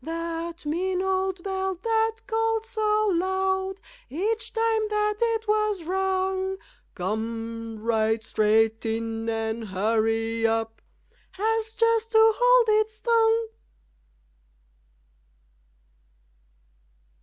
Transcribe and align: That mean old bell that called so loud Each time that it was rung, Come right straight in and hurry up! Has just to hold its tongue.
That 0.03 0.65
mean 0.65 0.99
old 1.03 1.43
bell 1.43 1.75
that 1.75 2.15
called 2.25 2.65
so 2.65 3.11
loud 3.13 3.75
Each 4.09 4.51
time 4.51 4.89
that 4.89 5.17
it 5.21 5.47
was 5.47 5.83
rung, 5.83 6.57
Come 6.95 7.77
right 7.79 8.23
straight 8.23 8.83
in 8.83 9.29
and 9.29 9.65
hurry 9.67 10.47
up! 10.47 10.81
Has 11.33 11.73
just 11.75 12.13
to 12.13 12.17
hold 12.35 12.69
its 12.69 12.99
tongue. 12.99 13.49